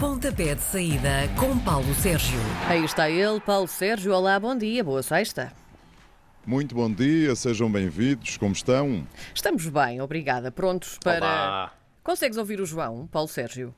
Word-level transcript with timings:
Pontapé 0.00 0.54
de 0.54 0.62
saída 0.62 1.28
com 1.38 1.58
Paulo 1.58 1.94
Sérgio. 1.94 2.38
Aí 2.66 2.82
está 2.82 3.10
ele, 3.10 3.38
Paulo 3.38 3.68
Sérgio. 3.68 4.14
Olá, 4.14 4.40
bom 4.40 4.56
dia, 4.56 4.82
boa 4.82 5.02
sexta. 5.02 5.52
Muito 6.46 6.74
bom 6.74 6.90
dia, 6.90 7.36
sejam 7.36 7.70
bem-vindos, 7.70 8.38
como 8.38 8.54
estão? 8.54 9.06
Estamos 9.34 9.68
bem, 9.68 10.00
obrigada. 10.00 10.50
Prontos 10.50 10.96
para. 11.04 11.18
Olá. 11.18 11.74
Consegues 12.02 12.38
ouvir 12.38 12.62
o 12.62 12.64
João, 12.64 13.06
Paulo 13.08 13.28
Sérgio? 13.28 13.74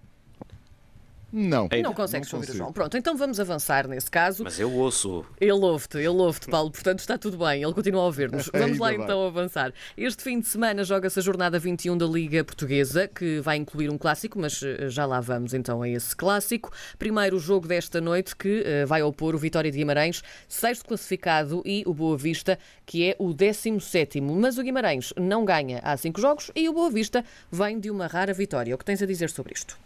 Não. 1.32 1.66
Ei, 1.70 1.82
Não 1.82 1.94
consegues 1.94 2.30
não 2.30 2.40
ouvir 2.40 2.52
o. 2.52 2.56
João. 2.56 2.72
Pronto, 2.72 2.96
então 2.96 3.16
vamos 3.16 3.40
avançar 3.40 3.88
nesse 3.88 4.10
caso. 4.10 4.44
Mas 4.44 4.60
eu 4.60 4.70
ouço. 4.70 5.24
Ele 5.40 5.52
ouve-te, 5.52 5.96
ele 5.96 6.08
ouve-te, 6.08 6.48
Paulo, 6.48 6.70
portanto 6.70 6.98
está 6.98 7.16
tudo 7.16 7.38
bem, 7.38 7.62
ele 7.62 7.72
continua 7.72 8.02
a 8.02 8.04
ouvir-nos. 8.04 8.50
Vamos 8.52 8.78
lá 8.78 8.92
então 8.92 9.26
avançar. 9.26 9.72
Este 9.96 10.22
fim 10.22 10.40
de 10.40 10.46
semana 10.46 10.84
joga-se 10.84 11.18
a 11.18 11.22
jornada 11.22 11.58
21 11.58 11.96
da 11.96 12.04
Liga 12.06 12.44
Portuguesa, 12.44 13.08
que 13.08 13.40
vai 13.40 13.56
incluir 13.56 13.90
um 13.90 13.96
clássico, 13.96 14.38
mas 14.38 14.62
eh, 14.62 14.88
já 14.88 15.06
lá 15.06 15.20
vamos 15.20 15.54
então 15.54 15.80
a 15.80 15.88
esse 15.88 16.14
clássico. 16.14 16.70
Primeiro 16.98 17.36
o 17.36 17.40
jogo 17.40 17.66
desta 17.66 18.00
noite, 18.00 18.36
que 18.36 18.62
eh, 18.66 18.84
vai 18.84 19.02
opor 19.02 19.34
o 19.34 19.38
Vitória 19.38 19.70
de 19.70 19.78
Guimarães, 19.78 20.22
sexto 20.48 20.84
classificado, 20.84 21.62
e 21.64 21.82
o 21.86 21.94
Boa 21.94 22.16
Vista, 22.16 22.58
que 22.84 23.08
é 23.08 23.16
o 23.18 23.32
17. 23.32 24.20
Mas 24.20 24.58
o 24.58 24.62
Guimarães 24.62 25.14
não 25.16 25.44
ganha 25.44 25.80
há 25.82 25.96
cinco 25.96 26.20
jogos 26.20 26.50
e 26.54 26.68
o 26.68 26.72
Boa 26.72 26.90
Vista 26.90 27.24
vem 27.50 27.80
de 27.80 27.90
uma 27.90 28.06
rara 28.06 28.32
vitória. 28.34 28.74
O 28.74 28.78
que 28.78 28.84
tens 28.84 29.02
a 29.02 29.06
dizer 29.06 29.30
sobre 29.30 29.54
isto? 29.54 29.78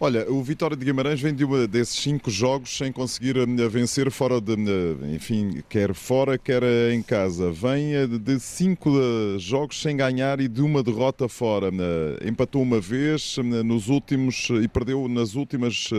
Olha, 0.00 0.30
o 0.30 0.40
Vitória 0.44 0.76
de 0.76 0.84
Guimarães 0.84 1.20
vem 1.20 1.34
de 1.34 1.44
uma 1.44 1.66
desses 1.66 1.96
cinco 1.96 2.30
jogos 2.30 2.76
sem 2.76 2.92
conseguir 2.92 3.36
eh, 3.36 3.68
vencer 3.68 4.08
fora 4.12 4.40
de, 4.40 4.52
eh, 4.52 5.16
enfim, 5.16 5.60
quer 5.68 5.92
fora, 5.92 6.38
quer 6.38 6.62
eh, 6.62 6.94
em 6.94 7.02
casa. 7.02 7.50
Vem 7.50 8.06
de 8.06 8.38
cinco 8.38 8.92
jogos 9.40 9.82
sem 9.82 9.96
ganhar 9.96 10.38
e 10.38 10.46
de 10.46 10.62
uma 10.62 10.84
derrota 10.84 11.28
fora. 11.28 11.72
Empatou 12.24 12.62
uma 12.62 12.80
vez 12.80 13.38
nos 13.64 13.88
últimos 13.88 14.48
e 14.62 14.68
perdeu 14.68 15.08
nas 15.08 15.34
últimas 15.34 15.90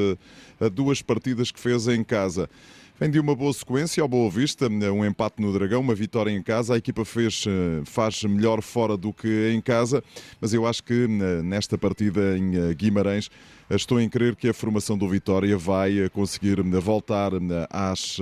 duas 0.73 1.01
partidas 1.01 1.51
que 1.51 1.59
fez 1.59 1.89
em 1.89 2.01
casa. 2.01 2.49
Vem 2.97 3.09
de 3.09 3.19
uma 3.19 3.35
boa 3.35 3.51
sequência 3.53 4.01
ao 4.01 4.07
Boa 4.07 4.29
Vista, 4.29 4.67
um 4.67 5.05
empate 5.05 5.41
no 5.41 5.53
Dragão, 5.53 5.81
uma 5.81 5.95
vitória 5.95 6.31
em 6.31 6.41
casa. 6.41 6.73
A 6.73 6.77
equipa 6.77 7.03
fez, 7.03 7.45
faz 7.85 8.23
melhor 8.23 8.61
fora 8.61 8.95
do 8.97 9.13
que 9.13 9.51
em 9.53 9.61
casa, 9.61 10.01
mas 10.39 10.53
eu 10.53 10.65
acho 10.65 10.83
que 10.83 11.07
nesta 11.43 11.77
partida 11.77 12.37
em 12.37 12.73
Guimarães 12.75 13.29
estou 13.75 14.01
em 14.01 14.09
crer 14.09 14.35
que 14.35 14.49
a 14.49 14.53
formação 14.53 14.97
do 14.97 15.07
Vitória 15.07 15.55
vai 15.55 15.99
eh, 15.99 16.09
conseguir 16.09 16.59
eh, 16.59 16.79
voltar 16.79 17.33
eh, 17.33 17.67
às, 17.69 18.17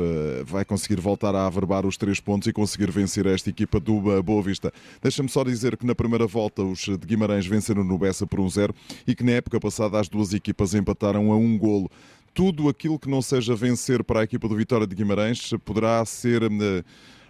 vai 0.46 0.66
conseguir 0.66 1.00
voltar 1.00 1.34
a 1.34 1.48
averbar 1.48 1.86
os 1.86 1.96
três 1.96 2.20
pontos 2.20 2.50
e 2.50 2.54
conseguir 2.54 2.92
vencer 2.92 3.26
esta 3.26 3.50
equipa 3.50 3.80
do 3.80 4.22
Boa 4.22 4.44
Vista. 4.44 4.74
Deixa-me 5.02 5.30
só 5.30 5.46
dizer 5.46 5.78
que 5.78 5.86
na 5.86 5.96
primeira 5.96 6.28
volta 6.28 6.62
os 6.62 6.82
de 6.82 6.98
Guimarães 6.98 7.48
venceram 7.48 7.84
no 7.84 7.98
Bessa 7.98 8.28
por 8.28 8.40
1-0 8.40 8.74
e 9.08 9.16
que 9.16 9.24
na 9.24 9.32
época 9.32 9.58
passada 9.58 9.98
as 9.98 10.10
duas 10.10 10.34
equipas 10.34 10.74
empataram 10.74 11.32
a 11.32 11.38
um 11.38 11.58
golo 11.58 11.90
tudo 12.34 12.70
aquilo 12.70 13.00
que 13.00 13.10
não 13.10 13.22
seja 13.22 13.56
vencer 13.56 14.04
para 14.04 14.20
a 14.20 14.24
equipa 14.24 14.48
do 14.48 14.56
Vitória 14.56 14.86
de 14.86 14.94
Guimarães 14.94 15.54
poderá 15.66 16.04
ser 16.06 16.42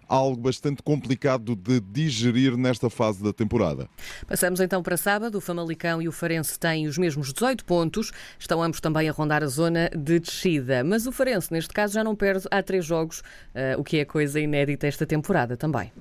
algo 0.07 0.41
bastante 0.41 0.81
complicado 0.81 1.55
de 1.55 1.79
digerir 1.79 2.57
nesta 2.57 2.89
fase 2.89 3.23
da 3.23 3.33
temporada. 3.33 3.87
Passamos 4.27 4.59
então 4.59 4.81
para 4.81 4.97
sábado. 4.97 5.37
O 5.37 5.41
Famalicão 5.41 6.01
e 6.01 6.07
o 6.07 6.11
Farense 6.11 6.59
têm 6.59 6.87
os 6.87 6.97
mesmos 6.97 7.33
18 7.33 7.65
pontos. 7.65 8.11
Estão 8.39 8.61
ambos 8.61 8.79
também 8.79 9.09
a 9.09 9.11
rondar 9.11 9.43
a 9.43 9.47
zona 9.47 9.89
de 9.89 10.19
descida. 10.19 10.83
Mas 10.83 11.07
o 11.07 11.11
Farense, 11.11 11.51
neste 11.51 11.73
caso, 11.73 11.93
já 11.93 12.03
não 12.03 12.15
perde 12.15 12.45
há 12.51 12.61
três 12.63 12.85
jogos, 12.85 13.21
eh, 13.53 13.75
o 13.77 13.83
que 13.83 13.99
é 13.99 14.05
coisa 14.05 14.39
inédita 14.39 14.87
esta 14.87 15.05
temporada 15.05 15.55
também. 15.55 15.91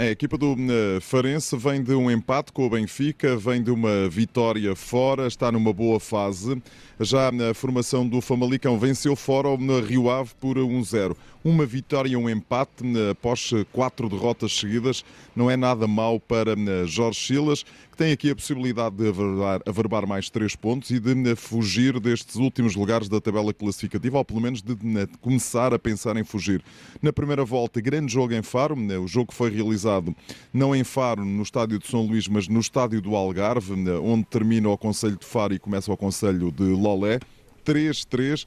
A 0.00 0.06
equipa 0.06 0.38
do 0.38 0.54
eh, 0.54 1.00
Farense 1.00 1.56
vem 1.56 1.82
de 1.82 1.92
um 1.92 2.08
empate 2.08 2.52
com 2.52 2.64
o 2.64 2.70
Benfica, 2.70 3.36
vem 3.36 3.60
de 3.60 3.72
uma 3.72 4.08
vitória 4.08 4.76
fora, 4.76 5.26
está 5.26 5.50
numa 5.50 5.72
boa 5.72 5.98
fase. 5.98 6.62
Já 7.00 7.32
na 7.32 7.52
formação 7.52 8.08
do 8.08 8.20
Famalicão 8.20 8.78
venceu 8.78 9.16
fora 9.16 9.56
no 9.56 9.80
Rio 9.80 10.08
Ave 10.08 10.30
por 10.38 10.56
1-0. 10.56 11.16
Uma 11.44 11.66
vitória 11.66 12.10
e 12.10 12.16
um 12.16 12.30
empate 12.30 12.84
eh, 12.84 13.10
após 13.10 13.50
quatro 13.72 14.08
derrotas 14.08 14.52
seguidas. 14.52 15.04
Não 15.34 15.50
é 15.50 15.56
nada 15.56 15.88
mau 15.88 16.20
para 16.20 16.52
eh, 16.52 16.86
Jorge 16.86 17.18
Silas, 17.18 17.64
tem 17.98 18.12
aqui 18.12 18.30
a 18.30 18.36
possibilidade 18.36 18.94
de 18.94 19.08
averbar, 19.08 19.60
averbar 19.66 20.06
mais 20.06 20.30
três 20.30 20.54
pontos 20.54 20.88
e 20.92 21.00
de 21.00 21.32
eh, 21.32 21.34
fugir 21.34 21.98
destes 21.98 22.36
últimos 22.36 22.76
lugares 22.76 23.08
da 23.08 23.20
tabela 23.20 23.52
classificativa, 23.52 24.18
ou 24.18 24.24
pelo 24.24 24.40
menos 24.40 24.62
de 24.62 24.72
eh, 24.72 25.08
começar 25.20 25.74
a 25.74 25.80
pensar 25.80 26.16
em 26.16 26.22
fugir. 26.22 26.62
Na 27.02 27.12
primeira 27.12 27.44
volta, 27.44 27.80
grande 27.80 28.12
jogo 28.12 28.32
em 28.32 28.42
Faro. 28.42 28.76
né, 28.76 28.96
O 28.96 29.08
jogo 29.08 29.34
foi 29.34 29.50
realizado 29.50 30.14
não 30.54 30.76
em 30.76 30.84
Faro, 30.84 31.24
no 31.24 31.42
estádio 31.42 31.76
de 31.80 31.88
São 31.88 32.06
Luís, 32.06 32.28
mas 32.28 32.46
no 32.46 32.60
estádio 32.60 33.02
do 33.02 33.16
Algarve, 33.16 33.74
né, 33.74 33.94
onde 33.94 34.24
termina 34.26 34.68
o 34.68 34.78
Conselho 34.78 35.16
de 35.16 35.26
Faro 35.26 35.52
e 35.52 35.58
começa 35.58 35.92
o 35.92 35.96
Conselho 35.96 36.52
de 36.52 36.62
Lolé. 36.62 37.18
3-3. 37.66 38.46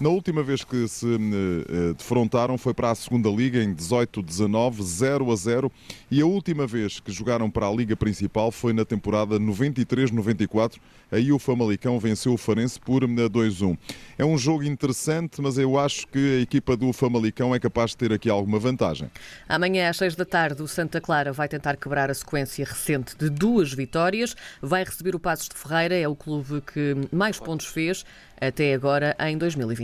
Na 0.00 0.08
última 0.08 0.42
vez 0.42 0.64
que 0.64 0.88
se 0.88 1.06
eh, 1.06 1.18
eh, 1.18 1.92
defrontaram 1.92 2.56
foi 2.56 2.72
para 2.72 2.90
a 2.90 2.94
segunda 2.94 3.28
Liga 3.28 3.62
em 3.62 3.74
18-19, 3.74 4.80
0 4.80 5.30
a 5.30 5.36
0. 5.36 5.72
E 6.10 6.22
a 6.22 6.26
última 6.26 6.66
vez 6.66 7.00
que 7.00 7.12
jogaram 7.12 7.50
para 7.50 7.68
a 7.68 7.70
Liga 7.70 7.94
Principal 7.94 8.50
foi 8.50 8.72
na 8.72 8.82
temporada 8.82 9.38
93-94. 9.38 10.78
Aí 11.12 11.30
o 11.30 11.38
Famalicão 11.38 11.98
venceu 12.00 12.32
o 12.32 12.38
Farense 12.38 12.80
por 12.80 13.02
eh, 13.02 13.06
2-1. 13.06 13.76
É 14.16 14.24
um 14.24 14.38
jogo 14.38 14.64
interessante, 14.64 15.42
mas 15.42 15.58
eu 15.58 15.78
acho 15.78 16.08
que 16.08 16.38
a 16.38 16.40
equipa 16.40 16.78
do 16.78 16.90
Famalicão 16.94 17.54
é 17.54 17.60
capaz 17.60 17.90
de 17.90 17.98
ter 17.98 18.10
aqui 18.10 18.30
alguma 18.30 18.58
vantagem. 18.58 19.10
Amanhã, 19.46 19.90
às 19.90 19.98
seis 19.98 20.16
da 20.16 20.24
tarde, 20.24 20.62
o 20.62 20.66
Santa 20.66 20.98
Clara 20.98 21.30
vai 21.30 21.46
tentar 21.46 21.76
quebrar 21.76 22.10
a 22.10 22.14
sequência 22.14 22.64
recente 22.64 23.14
de 23.18 23.28
duas 23.28 23.70
vitórias. 23.70 24.34
Vai 24.62 24.82
receber 24.82 25.14
o 25.14 25.20
Passos 25.20 25.50
de 25.50 25.56
Ferreira, 25.56 25.94
é 25.94 26.08
o 26.08 26.16
clube 26.16 26.62
que 26.62 26.96
mais 27.12 27.38
pontos 27.38 27.66
fez 27.66 28.02
até 28.40 28.72
agora 28.72 29.14
em 29.20 29.36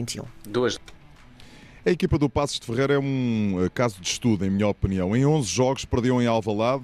2021. 0.06 0.28
Duas. 0.44 0.80
A 1.86 1.90
equipa 1.92 2.18
do 2.18 2.28
Passos 2.28 2.58
de 2.58 2.66
Ferreira 2.66 2.94
é 2.94 2.98
um 2.98 3.64
eh, 3.64 3.68
caso 3.72 4.00
de 4.00 4.08
estudo, 4.08 4.44
em 4.44 4.50
minha 4.50 4.66
opinião. 4.66 5.14
Em 5.14 5.24
11 5.24 5.48
jogos 5.48 5.84
perdeu 5.84 6.20
em 6.20 6.26
Alvalade, 6.26 6.82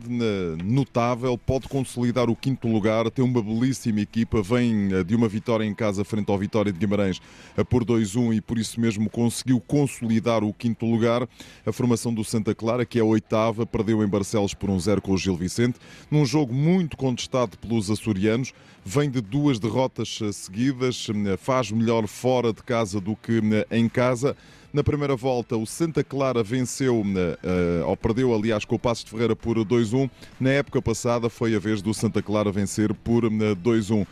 notável, 0.65 1.37
pode 1.37 1.67
consolidar 1.67 2.31
o 2.31 2.37
quinto 2.37 2.69
lugar, 2.69 3.11
tem 3.11 3.25
uma 3.25 3.43
belíssima 3.43 4.01
equipa, 4.01 4.41
vem 4.41 4.93
eh, 4.93 5.03
de 5.03 5.17
uma 5.17 5.27
vitória 5.27 5.65
em 5.65 5.75
casa 5.75 6.05
frente 6.05 6.31
ao 6.31 6.39
Vitória 6.39 6.73
de 6.73 6.79
Guimarães 6.79 7.21
eh, 7.57 7.65
por 7.65 7.85
2-1 7.85 8.37
e 8.37 8.41
por 8.41 8.57
isso 8.57 8.81
mesmo 8.81 9.11
conseguiu 9.11 9.61
consolidar 9.61 10.45
o 10.45 10.55
quinto 10.55 10.87
lugar. 10.87 11.29
A 11.67 11.73
formação 11.73 12.15
do 12.15 12.23
Santa 12.23 12.55
Clara, 12.55 12.87
que 12.87 13.01
é 13.01 13.03
a 13.03 13.05
oitava, 13.05 13.67
perdeu 13.67 14.05
em 14.05 14.07
Barcelos 14.07 14.55
por 14.55 14.71
1-0 14.71 15.01
com 15.01 15.15
o 15.15 15.19
Gil 15.19 15.35
Vicente, 15.35 15.81
num 16.12 16.25
jogo 16.25 16.55
muito 16.55 16.97
contestado 16.97 17.59
pelos 17.59 17.91
açorianos, 17.91 18.55
vem 18.85 19.11
de 19.11 19.21
duas 19.21 19.59
derrotas 19.59 20.21
seguidas, 20.33 21.09
faz 21.39 21.73
melhor 21.73 22.07
fora 22.07 22.53
de 22.53 22.62
casa 22.62 23.01
do 23.01 23.17
que 23.17 23.41
em 23.69 23.89
casa. 23.89 24.37
Na 24.72 24.83
primeira 24.83 25.15
volta, 25.15 25.55
o 25.55 25.66
Santa 25.66 26.03
Clara 26.03 26.43
venceu, 26.43 27.05
eh, 27.05 27.38
eh, 27.43 27.84
ou 27.84 27.94
perdeu, 27.94 28.34
aliás, 28.34 28.65
com 28.65 28.77
o 28.77 28.78
Passos 28.78 29.05
de 29.05 29.10
Ferreira 29.10 29.37
por 29.37 29.59
2-1. 29.59 30.09
Na 30.41 30.49
época 30.49 30.81
passada, 30.81 31.28
foi 31.28 31.55
a 31.55 31.59
vez 31.59 31.83
do 31.83 31.93
Santa 31.93 32.22
Clara 32.22 32.50
vencer 32.50 32.94
por 32.94 33.25
eh, 33.25 33.55
2-1. 33.62 34.06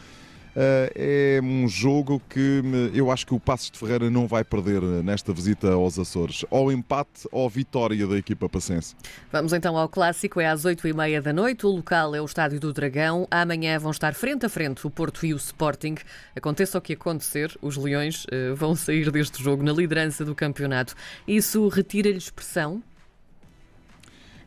Eh, 0.56 1.36
É 1.38 1.40
um 1.42 1.68
jogo 1.68 2.20
que 2.28 2.62
eh, 2.64 2.90
eu 2.98 3.10
acho 3.10 3.26
que 3.26 3.34
o 3.34 3.40
Passos 3.40 3.70
de 3.70 3.78
Ferreira 3.78 4.10
não 4.10 4.26
vai 4.26 4.44
perder 4.44 4.82
eh, 4.82 5.02
nesta 5.02 5.32
visita 5.32 5.72
aos 5.72 5.98
Açores. 5.98 6.44
Ou 6.50 6.72
empate 6.72 7.28
ou 7.30 7.48
vitória 7.48 8.06
da 8.06 8.16
equipa 8.16 8.48
passense. 8.48 8.94
Vamos 9.32 9.52
então 9.52 9.76
ao 9.76 9.88
clássico, 9.88 10.40
é 10.40 10.46
às 10.46 10.64
oito 10.64 10.86
e 10.86 10.92
meia 10.92 11.22
da 11.22 11.32
noite. 11.32 11.66
O 11.66 11.70
local 11.70 12.14
é 12.14 12.20
o 12.20 12.24
Estádio 12.24 12.60
do 12.60 12.72
Dragão. 12.72 13.26
Amanhã 13.30 13.78
vão 13.78 13.90
estar 13.90 14.14
frente 14.14 14.46
a 14.46 14.48
frente 14.48 14.86
o 14.86 14.90
Porto 14.90 15.24
e 15.24 15.32
o 15.32 15.36
Sporting. 15.36 15.96
Aconteça 16.36 16.78
o 16.78 16.80
que 16.80 16.92
acontecer, 16.94 17.56
os 17.62 17.76
Leões 17.76 18.26
eh, 18.30 18.52
vão 18.54 18.74
sair 18.74 19.10
deste 19.10 19.42
jogo 19.42 19.62
na 19.62 19.72
liderança 19.72 20.24
do 20.24 20.34
campeonato. 20.34 20.94
Isso 21.26 21.68
retira-lhes 21.68 22.30
pressão? 22.30 22.82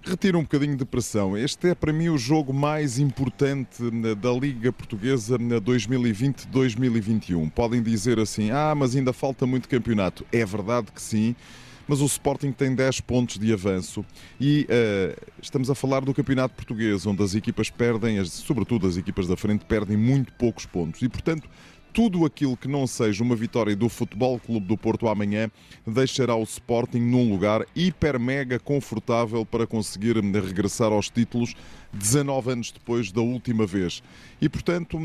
Retira 0.05 0.37
um 0.37 0.41
bocadinho 0.41 0.75
de 0.75 0.83
pressão. 0.83 1.37
Este 1.37 1.69
é 1.69 1.75
para 1.75 1.93
mim 1.93 2.09
o 2.09 2.17
jogo 2.17 2.53
mais 2.53 2.99
importante 2.99 3.81
né, 3.83 4.13
da 4.13 4.33
Liga 4.33 4.69
Portuguesa 4.73 5.37
na 5.37 5.61
2020-2021. 5.61 7.49
Podem 7.49 7.81
dizer 7.81 8.19
assim: 8.19 8.51
ah, 8.51 8.75
mas 8.75 8.97
ainda 8.97 9.13
falta 9.13 9.45
muito 9.45 9.69
campeonato. 9.69 10.25
É 10.29 10.45
verdade 10.45 10.91
que 10.91 11.01
sim. 11.01 11.33
Mas 11.87 12.01
o 12.01 12.05
Sporting 12.05 12.51
tem 12.51 12.75
10 12.75 13.01
pontos 13.01 13.37
de 13.37 13.51
avanço 13.51 14.05
e 14.39 14.65
eh, 14.69 15.17
estamos 15.41 15.69
a 15.69 15.75
falar 15.75 15.99
do 15.99 16.13
Campeonato 16.13 16.55
Português, 16.55 17.05
onde 17.05 17.21
as 17.21 17.35
equipas 17.35 17.69
perdem, 17.69 18.23
sobretudo 18.23 18.87
as 18.87 18.95
equipas 18.95 19.27
da 19.27 19.35
frente, 19.35 19.65
perdem 19.65 19.97
muito 19.97 20.31
poucos 20.33 20.65
pontos. 20.65 21.01
E, 21.01 21.09
portanto, 21.09 21.49
tudo 21.93 22.25
aquilo 22.25 22.57
que 22.57 22.67
não 22.67 22.87
seja 22.87 23.23
uma 23.23 23.35
vitória 23.35 23.75
do 23.75 23.87
Futebol 23.87 24.39
Clube 24.39 24.65
do 24.65 24.75
Porto 24.75 25.07
amanhã 25.07 25.49
deixará 25.85 26.35
o 26.35 26.41
Sporting 26.41 26.99
num 26.99 27.29
lugar 27.29 27.63
hiper 27.75 28.19
mega 28.19 28.59
confortável 28.59 29.45
para 29.45 29.67
conseguir 29.67 30.15
regressar 30.15 30.91
aos 30.91 31.09
títulos 31.09 31.55
19 31.93 32.51
anos 32.51 32.71
depois 32.71 33.11
da 33.11 33.21
última 33.21 33.67
vez. 33.67 34.01
E 34.41 34.49
portanto, 34.49 34.97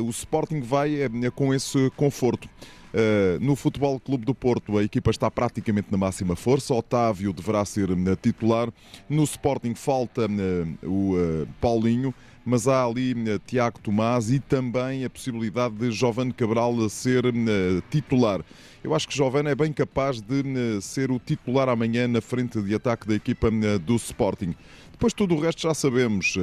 o 0.00 0.10
Sporting 0.10 0.60
vai 0.60 1.02
eh, 1.02 1.08
com 1.34 1.52
esse 1.52 1.90
conforto. 1.96 2.48
Uh, 2.94 3.38
no 3.44 3.54
Futebol 3.54 4.00
Clube 4.00 4.24
do 4.24 4.34
Porto, 4.34 4.78
a 4.78 4.82
equipa 4.82 5.10
está 5.10 5.30
praticamente 5.30 5.88
na 5.90 5.98
máxima 5.98 6.34
força. 6.34 6.72
Otávio 6.72 7.32
deverá 7.32 7.64
ser 7.64 7.90
uh, 7.90 8.16
titular. 8.16 8.72
No 9.08 9.24
Sporting 9.24 9.74
falta 9.74 10.26
uh, 10.26 10.88
o 10.88 11.46
Paulinho, 11.60 12.14
mas 12.44 12.66
há 12.66 12.84
ali 12.84 13.14
Tiago 13.46 13.78
Tomás 13.80 14.30
e 14.30 14.40
também 14.40 15.04
a 15.04 15.10
possibilidade 15.10 15.74
de 15.74 15.90
Giovanni 15.90 16.32
Cabral 16.32 16.88
ser 16.88 17.24
titular. 17.90 18.42
Eu 18.82 18.94
acho 18.94 19.06
que 19.06 19.14
Giovanni 19.14 19.50
é 19.50 19.54
bem 19.54 19.70
capaz 19.70 20.20
de 20.22 20.80
ser 20.80 21.10
o 21.10 21.18
titular 21.18 21.68
amanhã 21.68 22.08
na 22.08 22.22
frente 22.22 22.62
de 22.62 22.74
ataque 22.74 23.06
da 23.06 23.14
equipa 23.14 23.50
do 23.84 23.96
Sporting. 23.96 24.54
Depois 24.92 25.12
tudo 25.12 25.34
o 25.34 25.40
resto 25.40 25.60
já 25.60 25.74
sabemos. 25.74 26.38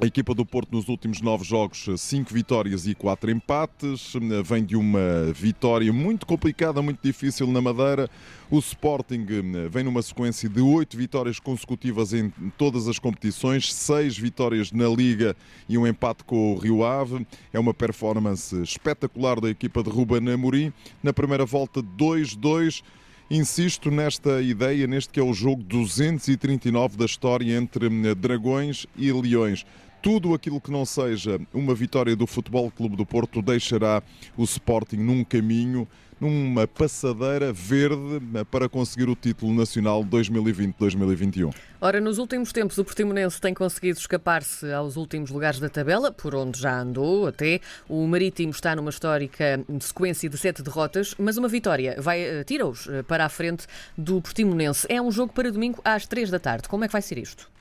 A 0.00 0.06
equipa 0.06 0.34
do 0.34 0.44
Porto 0.44 0.72
nos 0.72 0.88
últimos 0.88 1.20
nove 1.20 1.44
jogos, 1.44 1.88
cinco 1.98 2.34
vitórias 2.34 2.84
e 2.84 2.96
quatro 2.96 3.30
empates. 3.30 4.12
Vem 4.44 4.64
de 4.64 4.74
uma 4.74 5.32
vitória 5.32 5.92
muito 5.92 6.26
complicada, 6.26 6.82
muito 6.82 6.98
difícil 7.00 7.46
na 7.46 7.60
Madeira. 7.60 8.10
O 8.50 8.58
Sporting 8.58 9.24
eh, 9.30 9.68
vem 9.68 9.84
numa 9.84 10.02
sequência 10.02 10.48
de 10.48 10.60
oito 10.60 10.96
vitórias 10.96 11.38
consecutivas 11.38 12.12
em 12.12 12.28
todas 12.58 12.88
as 12.88 12.98
competições, 12.98 13.72
seis 13.72 14.18
vitórias 14.18 14.72
na 14.72 14.88
Liga 14.88 15.36
e 15.68 15.78
um 15.78 15.86
empate 15.86 16.24
com 16.24 16.54
o 16.54 16.58
Rio 16.58 16.84
Ave. 16.84 17.24
É 17.52 17.60
uma 17.60 17.72
performance 17.72 18.60
espetacular 18.62 19.40
da 19.40 19.48
equipa 19.48 19.80
de 19.80 19.90
Ruben 19.90 20.28
Amorim. 20.28 20.72
Na 21.04 21.12
primeira 21.12 21.46
volta, 21.46 21.80
2-2. 21.80 22.82
Insisto 23.30 23.90
nesta 23.90 24.42
ideia, 24.42 24.86
neste 24.86 25.10
que 25.10 25.18
é 25.18 25.22
o 25.22 25.32
jogo 25.32 25.62
239 25.62 26.98
da 26.98 27.06
história 27.06 27.56
entre 27.56 27.86
eh, 27.86 28.14
Dragões 28.14 28.86
e 28.96 29.10
Leões 29.12 29.64
tudo 30.04 30.34
aquilo 30.34 30.60
que 30.60 30.70
não 30.70 30.84
seja 30.84 31.40
uma 31.54 31.74
vitória 31.74 32.14
do 32.14 32.26
Futebol 32.26 32.70
Clube 32.70 32.94
do 32.94 33.06
Porto 33.06 33.40
deixará 33.40 34.02
o 34.36 34.44
Sporting 34.44 34.98
num 34.98 35.24
caminho, 35.24 35.88
numa 36.20 36.68
passadeira 36.68 37.54
verde 37.54 38.20
para 38.50 38.68
conseguir 38.68 39.08
o 39.08 39.16
título 39.16 39.54
nacional 39.54 40.04
2020-2021. 40.04 41.54
Ora, 41.80 42.02
nos 42.02 42.18
últimos 42.18 42.52
tempos 42.52 42.76
o 42.76 42.84
Portimonense 42.84 43.40
tem 43.40 43.54
conseguido 43.54 43.98
escapar-se 43.98 44.70
aos 44.70 44.96
últimos 44.96 45.30
lugares 45.30 45.58
da 45.58 45.70
tabela, 45.70 46.12
por 46.12 46.34
onde 46.34 46.60
já 46.60 46.78
andou 46.78 47.26
até. 47.26 47.62
O 47.88 48.06
Marítimo 48.06 48.50
está 48.50 48.76
numa 48.76 48.90
histórica 48.90 49.64
sequência 49.80 50.28
de 50.28 50.36
sete 50.36 50.62
derrotas, 50.62 51.14
mas 51.18 51.38
uma 51.38 51.48
vitória 51.48 51.96
vai 51.98 52.20
eh, 52.20 52.44
tira-os 52.44 52.86
eh, 52.88 53.02
para 53.02 53.24
a 53.24 53.28
frente 53.30 53.66
do 53.96 54.20
Portimonense. 54.20 54.86
É 54.90 55.00
um 55.00 55.10
jogo 55.10 55.32
para 55.32 55.50
domingo 55.50 55.80
às 55.82 56.06
três 56.06 56.28
da 56.28 56.38
tarde. 56.38 56.68
Como 56.68 56.84
é 56.84 56.88
que 56.88 56.92
vai 56.92 57.00
ser 57.00 57.16
isto? 57.16 57.53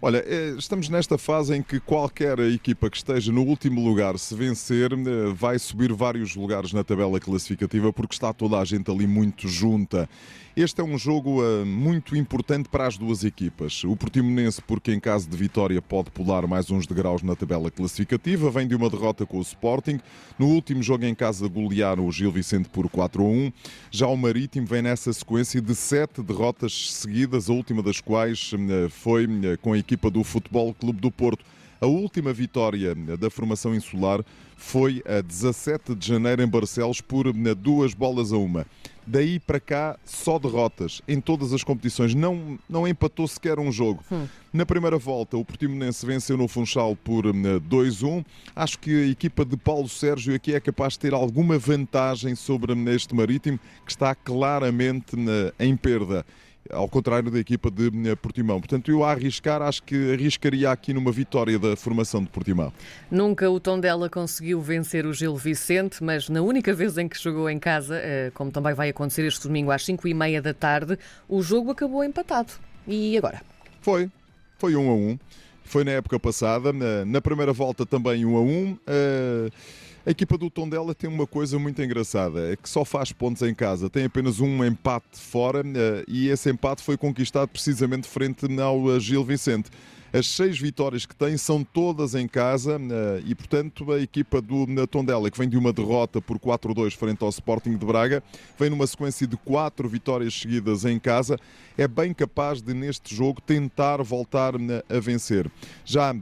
Olha, 0.00 0.22
eh, 0.26 0.54
estamos 0.58 0.90
nesta 0.90 1.16
fase 1.16 1.56
em 1.56 1.62
que 1.62 1.80
qualquer 1.80 2.38
equipa 2.40 2.90
que 2.90 2.98
esteja 2.98 3.32
no 3.32 3.42
último 3.42 3.82
lugar, 3.82 4.18
se 4.18 4.34
vencer, 4.34 4.92
eh, 4.92 5.32
vai 5.34 5.58
subir 5.58 5.90
vários 5.90 6.36
lugares 6.36 6.74
na 6.74 6.84
tabela 6.84 7.18
classificativa 7.18 7.90
porque 7.94 8.14
está 8.14 8.30
toda 8.30 8.58
a 8.58 8.64
gente 8.64 8.90
ali 8.90 9.06
muito 9.06 9.48
junta. 9.48 10.06
Este 10.54 10.80
é 10.80 10.84
um 10.84 10.96
jogo 10.96 11.42
uh, 11.42 11.66
muito 11.66 12.16
importante 12.16 12.66
para 12.70 12.86
as 12.86 12.96
duas 12.96 13.24
equipas. 13.24 13.84
O 13.84 13.94
Portimonense, 13.94 14.62
porque 14.62 14.90
em 14.90 14.98
caso 14.98 15.28
de 15.28 15.36
vitória 15.36 15.82
pode 15.82 16.10
pular 16.10 16.46
mais 16.46 16.70
uns 16.70 16.86
degraus 16.86 17.22
na 17.22 17.36
tabela 17.36 17.70
classificativa, 17.70 18.50
vem 18.50 18.66
de 18.66 18.74
uma 18.74 18.88
derrota 18.88 19.26
com 19.26 19.36
o 19.36 19.42
Sporting. 19.42 20.00
No 20.38 20.46
último 20.46 20.82
jogo 20.82 21.04
em 21.04 21.14
casa 21.14 21.46
golearam 21.46 22.06
o 22.06 22.10
Gil 22.10 22.32
Vicente 22.32 22.70
por 22.70 22.88
4 22.88 23.22
a 23.22 23.26
1. 23.26 23.52
Já 23.90 24.06
o 24.06 24.16
Marítimo 24.16 24.66
vem 24.66 24.80
nessa 24.80 25.12
sequência 25.12 25.60
de 25.60 25.74
sete 25.74 26.22
derrotas 26.22 26.90
seguidas, 26.90 27.50
a 27.50 27.52
última 27.52 27.82
das 27.82 28.00
quais 28.00 28.52
foi 28.88 29.28
com 29.60 29.74
a 29.74 29.78
equipa 29.78 29.85
do 30.10 30.24
Futebol 30.24 30.74
Clube 30.74 31.00
do 31.00 31.10
Porto. 31.10 31.44
A 31.80 31.86
última 31.86 32.32
vitória 32.32 32.94
da 32.94 33.28
formação 33.28 33.74
insular 33.74 34.24
foi 34.56 35.02
a 35.06 35.20
17 35.20 35.94
de 35.94 36.08
janeiro 36.08 36.42
em 36.42 36.46
Barcelos 36.46 37.00
por 37.02 37.30
duas 37.54 37.92
bolas 37.92 38.32
a 38.32 38.38
uma. 38.38 38.66
Daí 39.06 39.38
para 39.38 39.60
cá, 39.60 39.96
só 40.04 40.36
derrotas 40.36 41.00
em 41.06 41.20
todas 41.20 41.52
as 41.52 41.62
competições. 41.62 42.12
Não, 42.14 42.58
não 42.68 42.88
empatou 42.88 43.28
sequer 43.28 43.60
um 43.60 43.70
jogo. 43.70 44.02
Hum. 44.10 44.26
Na 44.52 44.66
primeira 44.66 44.98
volta, 44.98 45.36
o 45.36 45.44
Portimonense 45.44 46.04
venceu 46.04 46.36
no 46.36 46.48
Funchal 46.48 46.96
por 46.96 47.24
2-1. 47.24 48.24
Acho 48.56 48.78
que 48.78 49.04
a 49.04 49.06
equipa 49.06 49.44
de 49.44 49.56
Paulo 49.56 49.88
Sérgio 49.88 50.34
aqui 50.34 50.54
é 50.54 50.60
capaz 50.60 50.94
de 50.94 51.00
ter 51.00 51.14
alguma 51.14 51.56
vantagem 51.56 52.34
sobre 52.34 52.72
este 52.90 53.14
Marítimo, 53.14 53.60
que 53.84 53.92
está 53.92 54.14
claramente 54.14 55.14
em 55.60 55.76
perda 55.76 56.26
ao 56.70 56.88
contrário 56.88 57.30
da 57.30 57.38
equipa 57.38 57.70
de 57.70 57.90
eh, 58.08 58.14
Portimão. 58.14 58.60
Portanto, 58.60 58.90
eu 58.90 59.04
a 59.04 59.12
arriscar, 59.12 59.62
acho 59.62 59.82
que 59.82 60.12
arriscaria 60.12 60.70
aqui 60.70 60.92
numa 60.92 61.12
vitória 61.12 61.58
da 61.58 61.76
formação 61.76 62.22
de 62.22 62.28
Portimão. 62.28 62.72
Nunca 63.10 63.50
o 63.50 63.58
Tondela 63.58 64.08
conseguiu 64.08 64.60
vencer 64.60 65.06
o 65.06 65.12
Gil 65.12 65.36
Vicente, 65.36 66.02
mas 66.02 66.28
na 66.28 66.42
única 66.42 66.72
vez 66.72 66.96
em 66.98 67.08
que 67.08 67.22
jogou 67.22 67.48
em 67.48 67.58
casa, 67.58 67.96
eh, 67.96 68.30
como 68.34 68.50
também 68.50 68.74
vai 68.74 68.88
acontecer 68.88 69.26
este 69.26 69.42
domingo 69.46 69.70
às 69.70 69.84
5 69.84 70.06
e 70.08 70.14
meia 70.14 70.42
da 70.42 70.54
tarde, 70.54 70.98
o 71.28 71.42
jogo 71.42 71.70
acabou 71.70 72.02
empatado. 72.04 72.52
E 72.86 73.16
agora? 73.16 73.42
Foi. 73.80 74.10
Foi 74.58 74.74
um 74.76 74.90
a 74.90 74.94
um. 74.94 75.18
Foi 75.64 75.84
na 75.84 75.92
época 75.92 76.18
passada. 76.18 76.72
Na 77.04 77.20
primeira 77.20 77.52
volta 77.52 77.84
também 77.84 78.24
um 78.24 78.36
a 78.36 78.40
um. 78.40 78.72
Uh... 78.72 79.50
A 80.06 80.10
equipa 80.12 80.38
do 80.38 80.48
Tondela 80.48 80.94
tem 80.94 81.10
uma 81.10 81.26
coisa 81.26 81.58
muito 81.58 81.82
engraçada, 81.82 82.52
é 82.52 82.54
que 82.54 82.68
só 82.68 82.84
faz 82.84 83.10
pontos 83.10 83.42
em 83.42 83.52
casa, 83.52 83.90
tem 83.90 84.04
apenas 84.04 84.38
um 84.38 84.64
empate 84.64 85.18
fora 85.18 85.64
eh, 85.66 86.04
e 86.06 86.28
esse 86.28 86.48
empate 86.48 86.80
foi 86.80 86.96
conquistado 86.96 87.48
precisamente 87.48 88.06
frente 88.06 88.46
ao 88.60 88.94
eh, 88.94 89.00
Gil 89.00 89.24
Vicente. 89.24 89.68
As 90.12 90.28
seis 90.28 90.60
vitórias 90.60 91.04
que 91.04 91.16
tem 91.16 91.36
são 91.36 91.64
todas 91.64 92.14
em 92.14 92.28
casa 92.28 92.80
eh, 92.80 93.22
e, 93.26 93.34
portanto, 93.34 93.90
a 93.90 94.00
equipa 94.00 94.40
do 94.40 94.86
Tondela, 94.86 95.28
que 95.28 95.36
vem 95.36 95.48
de 95.48 95.56
uma 95.56 95.72
derrota 95.72 96.22
por 96.22 96.38
4-2 96.38 96.94
frente 96.94 97.24
ao 97.24 97.28
Sporting 97.30 97.76
de 97.76 97.84
Braga, 97.84 98.22
vem 98.56 98.70
numa 98.70 98.86
sequência 98.86 99.26
de 99.26 99.36
quatro 99.36 99.88
vitórias 99.88 100.34
seguidas 100.34 100.84
em 100.84 101.00
casa, 101.00 101.36
é 101.76 101.88
bem 101.88 102.14
capaz 102.14 102.62
de, 102.62 102.72
neste 102.72 103.12
jogo, 103.12 103.40
tentar 103.40 104.00
voltar 104.04 104.54
a 104.54 105.00
vencer. 105.00 105.50
Já 105.84 106.14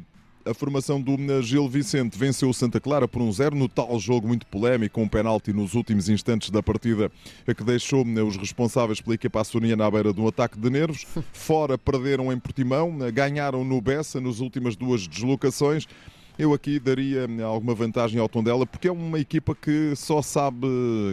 a 0.47 0.53
formação 0.53 1.01
do 1.01 1.17
Gil 1.43 1.69
Vicente 1.69 2.19
venceu 2.19 2.51
o 2.51 2.55
Santa 2.55 2.79
Clara 2.79 3.09
por 3.09 3.23
um 3.23 3.33
zero 3.33 3.57
no 3.57 3.69
tal 3.69 3.99
jogo 3.99 4.29
muito 4.29 4.47
polémico, 4.47 4.95
com 4.95 5.05
um 5.05 5.09
penalti 5.09 5.53
nos 5.53 5.75
últimos 5.75 6.09
instantes 6.09 6.51
da 6.51 6.63
partida 6.63 7.11
que 7.57 7.65
deixou 7.65 8.05
os 8.05 8.37
responsáveis 8.37 9.01
pela 9.01 9.15
equipa 9.15 9.41
açoriana 9.41 9.87
à 9.87 9.91
beira 9.91 10.13
de 10.13 10.21
um 10.21 10.29
ataque 10.29 10.59
de 10.59 10.69
nervos. 10.69 11.07
Fora 11.33 11.79
perderam 11.79 12.33
em 12.33 12.39
Portimão, 12.39 12.97
ganharam 13.13 13.65
no 13.65 13.81
Bessa 13.81 14.21
nas 14.21 14.41
últimas 14.41 14.77
duas 14.77 15.07
deslocações. 15.07 15.87
Eu 16.37 16.53
aqui 16.53 16.81
daria 16.81 17.29
alguma 17.45 17.77
vantagem 17.77 18.19
ao 18.19 18.29
Tondela, 18.29 18.67
porque 18.67 18.89
é 18.89 18.93
uma 18.93 19.21
equipa 19.21 19.55
que 19.55 19.95
só 19.95 20.21
sabe 20.21 20.67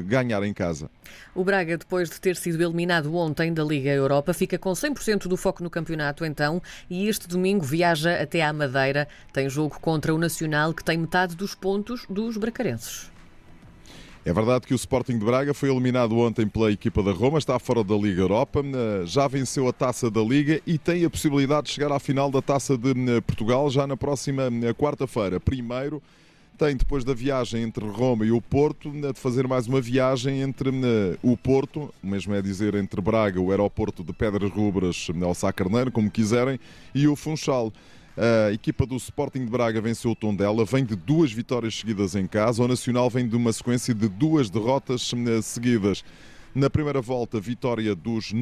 ganhar 0.07 0.41
em 0.43 0.51
casa. 0.51 0.89
O 1.35 1.43
Braga, 1.43 1.77
depois 1.77 2.09
de 2.09 2.19
ter 2.19 2.35
sido 2.35 2.61
eliminado 2.63 3.15
ontem 3.15 3.53
da 3.53 3.63
Liga 3.63 3.91
Europa, 3.91 4.33
fica 4.33 4.57
com 4.57 4.71
100% 4.71 5.27
do 5.27 5.37
foco 5.37 5.61
no 5.61 5.69
campeonato 5.69 6.25
então 6.25 6.59
e 6.89 7.07
este 7.07 7.27
domingo 7.27 7.63
viaja 7.63 8.19
até 8.19 8.41
à 8.41 8.51
Madeira. 8.51 9.07
Tem 9.31 9.47
jogo 9.47 9.79
contra 9.79 10.11
o 10.11 10.17
Nacional, 10.17 10.73
que 10.73 10.83
tem 10.83 10.97
metade 10.97 11.35
dos 11.35 11.53
pontos 11.53 12.03
dos 12.09 12.35
bracarenses. 12.35 13.11
É 14.23 14.31
verdade 14.31 14.67
que 14.67 14.73
o 14.73 14.75
Sporting 14.75 15.17
de 15.17 15.25
Braga 15.25 15.51
foi 15.51 15.71
eliminado 15.71 16.15
ontem 16.19 16.47
pela 16.47 16.71
equipa 16.71 17.01
da 17.01 17.11
Roma, 17.11 17.39
está 17.39 17.57
fora 17.57 17.83
da 17.83 17.95
Liga 17.95 18.21
Europa, 18.21 18.61
eh, 18.63 19.03
já 19.03 19.27
venceu 19.27 19.67
a 19.67 19.73
taça 19.73 20.11
da 20.11 20.21
Liga 20.21 20.61
e 20.67 20.77
tem 20.77 21.03
a 21.03 21.09
possibilidade 21.09 21.65
de 21.65 21.73
chegar 21.73 21.91
à 21.91 21.97
final 21.97 22.29
da 22.29 22.39
taça 22.39 22.77
de 22.77 22.91
eh, 22.91 23.19
Portugal 23.21 23.67
já 23.71 23.87
na 23.87 23.97
próxima 23.97 24.43
eh, 24.43 24.73
quarta-feira. 24.75 25.39
Primeiro, 25.39 26.03
tem 26.55 26.75
depois 26.75 27.03
da 27.03 27.15
viagem 27.15 27.63
entre 27.63 27.83
Roma 27.83 28.23
e 28.23 28.31
o 28.31 28.39
Porto, 28.39 28.91
de 28.91 29.11
fazer 29.15 29.47
mais 29.47 29.65
uma 29.65 29.81
viagem 29.81 30.41
entre 30.41 30.69
o 31.23 31.35
Porto, 31.35 31.91
mesmo 32.03 32.35
é 32.35 32.43
dizer 32.43 32.75
entre 32.75 33.01
Braga, 33.01 33.41
o 33.41 33.49
aeroporto 33.49 34.03
de 34.03 34.13
Pedras 34.13 34.51
Rubras, 34.51 35.07
ao 35.23 35.33
Sá 35.33 35.51
Carneiro, 35.51 35.91
como 35.91 36.11
quiserem, 36.11 36.59
e 36.93 37.07
o 37.07 37.15
Funchal. 37.15 37.73
A 38.17 38.51
equipa 38.51 38.85
do 38.85 38.97
Sporting 38.97 39.45
de 39.45 39.51
Braga 39.51 39.79
venceu 39.79 40.11
o 40.11 40.15
Tondela, 40.15 40.65
vem 40.65 40.83
de 40.83 40.95
duas 40.95 41.31
vitórias 41.31 41.75
seguidas 41.75 42.13
em 42.13 42.27
casa. 42.27 42.61
O 42.61 42.67
Nacional 42.67 43.09
vem 43.09 43.27
de 43.27 43.35
uma 43.35 43.53
sequência 43.53 43.93
de 43.93 44.09
duas 44.09 44.49
derrotas 44.49 45.11
eh, 45.13 45.41
seguidas. 45.41 46.03
Na 46.53 46.69
primeira 46.69 46.99
volta, 46.99 47.39
vitória 47.39 47.95
dos, 47.95 48.33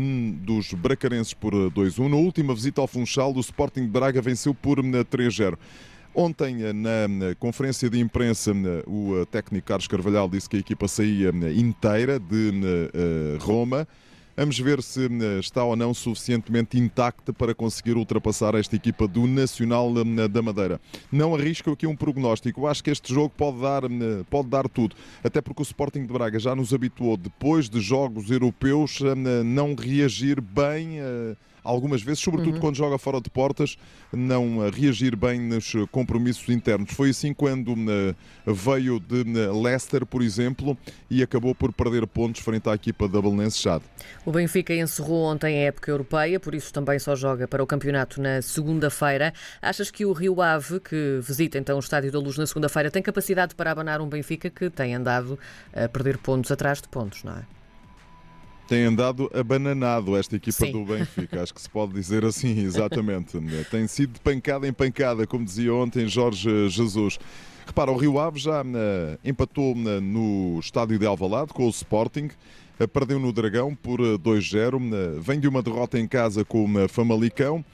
dos 0.42 0.74
bracarenses 0.74 1.36
por 1.36 1.54
2-1. 1.54 2.06
Eh, 2.06 2.10
na 2.10 2.16
última 2.16 2.56
visita 2.56 2.82
ao 2.82 2.88
Funchal, 2.88 3.32
o 3.36 3.40
Sporting 3.40 3.82
de 3.82 3.90
Braga 3.90 4.22
venceu 4.22 4.56
por 4.56 4.80
3-0. 4.80 5.54
Eh, 5.54 5.58
Ontem, 6.16 6.58
na 6.74 7.36
conferência 7.38 7.88
de 7.88 8.00
imprensa, 8.00 8.52
o 8.88 9.24
técnico 9.28 9.68
Carlos 9.68 9.88
Carvalhal 9.88 10.28
disse 10.28 10.50
que 10.50 10.58
a 10.58 10.60
equipa 10.60 10.88
saía 10.88 11.30
inteira 11.56 12.20
de 12.20 12.52
Roma. 13.40 13.88
Vamos 14.40 14.58
ver 14.58 14.82
se 14.82 15.06
eh, 15.06 15.40
está 15.42 15.66
ou 15.66 15.76
não 15.76 15.94
suficientemente 15.94 16.80
intacta 16.80 17.34
para 17.34 17.54
conseguir 17.54 17.98
ultrapassar 17.98 18.56
esta 18.56 18.74
equipa 18.74 19.06
do 19.06 19.28
Nacional 19.28 19.92
eh, 19.98 20.30
da 20.30 20.42
Madeira. 20.42 20.80
Não 21.12 21.36
arrisco 21.36 21.72
aqui 21.72 21.86
um 21.86 21.94
prognóstico. 21.94 22.66
Acho 22.66 22.82
que 22.82 22.90
este 22.90 23.14
jogo 23.14 23.34
pode 23.36 23.60
dar, 23.60 23.84
eh, 23.84 24.24
pode 24.30 24.48
dar 24.48 24.70
tudo. 24.70 24.96
Até 25.22 25.42
porque 25.42 25.62
o 25.62 25.64
Sporting 25.64 26.06
de 26.06 26.14
Braga 26.14 26.40
já 26.40 26.56
nos 26.56 26.74
habituou, 26.74 27.18
depois 27.18 27.70
de 27.70 27.82
jogos 27.82 28.32
europeus, 28.32 29.02
a 29.02 29.14
não 29.44 29.76
reagir 29.76 30.40
bem 30.40 31.00
algumas 31.64 32.02
vezes, 32.02 32.20
sobretudo 32.20 32.56
uhum. 32.56 32.60
quando 32.60 32.76
joga 32.76 32.98
fora 32.98 33.22
de 33.22 33.30
portas, 33.30 33.78
não 34.12 34.70
reagir 34.70 35.16
bem 35.16 35.40
nos 35.40 35.74
compromissos 35.92 36.48
internos. 36.50 36.92
Foi 36.92 37.10
assim 37.10 37.34
quando 37.34 37.76
veio 38.46 39.00
de 39.00 39.24
Leicester, 39.24 40.06
por 40.06 40.22
exemplo, 40.22 40.78
e 41.10 41.22
acabou 41.22 41.54
por 41.54 41.72
perder 41.74 42.06
pontos 42.08 42.42
frente 42.42 42.70
à 42.70 42.74
equipa 42.74 43.08
da 43.08 43.22
Belenense 43.22 43.58
Chade. 43.58 43.84
O 44.26 44.32
Benfica 44.32 44.74
encerrou 44.74 45.26
ontem 45.26 45.56
a 45.58 45.68
época 45.68 45.92
europeia, 45.92 46.40
por 46.40 46.56
isso 46.56 46.72
também 46.74 46.98
só 47.00 47.16
joga 47.16 47.48
para 47.48 47.64
o 47.64 47.68
campeonato 47.68 48.22
na 48.22 48.42
segunda-feira. 48.42 49.34
Achas 49.62 49.92
que 49.92 50.06
o 50.06 50.14
Rio 50.14 50.42
Ave, 50.42 50.80
que 50.80 51.20
visita 51.22 51.58
então 51.58 51.78
o 51.78 51.80
Estádio 51.80 52.12
da 52.12 52.20
Luz 52.20 52.38
na 52.38 52.46
segunda-feira, 52.46 52.90
tem 52.92 53.02
capacidade 53.02 53.56
para 53.56 53.72
abanar 53.72 54.02
um 54.02 54.08
Benfica 54.08 54.50
que 54.50 54.70
tem 54.70 54.96
andado 54.96 55.38
a 55.74 55.88
perder 55.88 56.18
pontos 56.18 56.52
atrás 56.52 56.82
de 56.82 56.88
pontos, 56.88 57.24
não 57.24 57.34
é? 57.34 57.59
Tem 58.70 58.84
andado 58.84 59.32
abananado 59.34 60.16
esta 60.16 60.36
equipa 60.36 60.68
Sim. 60.68 60.72
do 60.72 60.86
Benfica, 60.86 61.42
acho 61.42 61.52
que 61.52 61.60
se 61.60 61.68
pode 61.68 61.92
dizer 61.92 62.24
assim, 62.24 62.56
exatamente. 62.62 63.40
tem 63.72 63.88
sido 63.88 64.14
de 64.14 64.20
pancada 64.20 64.68
em 64.68 64.72
pancada, 64.72 65.26
como 65.26 65.44
dizia 65.44 65.74
ontem 65.74 66.08
Jorge 66.08 66.70
Jesus. 66.70 67.18
Repara, 67.66 67.92
o 67.92 67.98
Rio 67.98 68.20
Ave 68.20 68.38
já 68.38 68.62
uh, 68.62 68.66
empatou 69.26 69.74
uh, 69.74 70.02
no 70.02 70.60
estádio 70.60 71.00
de 71.00 71.06
Alvalade 71.08 71.52
com 71.52 71.66
o 71.66 71.70
Sporting, 71.70 72.30
uh, 72.80 72.88
perdeu 72.88 73.20
no 73.20 73.34
Dragão 73.34 73.74
por 73.74 74.00
2-0, 74.00 75.20
vem 75.20 75.40
de 75.40 75.48
uma 75.48 75.64
derrota 75.64 76.00
em 76.00 76.08
casa 76.08 76.46
com 76.46 76.66
o 76.66 76.88
Famalicão. 76.88 77.66